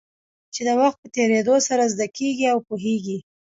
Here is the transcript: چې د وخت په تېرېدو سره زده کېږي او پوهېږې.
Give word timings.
چې 0.53 0.61
د 0.67 0.69
وخت 0.81 0.97
په 1.03 1.07
تېرېدو 1.17 1.55
سره 1.67 1.83
زده 1.93 2.07
کېږي 2.17 2.45
او 2.53 2.59
پوهېږې. 2.67 3.17